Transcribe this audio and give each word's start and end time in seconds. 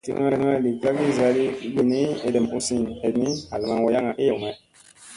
Tliyna 0.05 0.49
li 0.63 0.71
kagi 0.83 1.07
zaali 1.17 1.43
yoodi 1.63 1.83
ni, 1.91 2.01
edem 2.27 2.45
u 2.55 2.57
siiŋ 2.65 2.83
eɗni 3.07 3.27
hal 3.49 3.61
maŋ 3.69 3.79
wayaŋga 3.85 4.11
eyew 4.21 4.37
may. 4.41 4.55